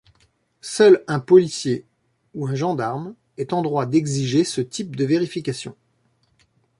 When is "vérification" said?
5.05-5.75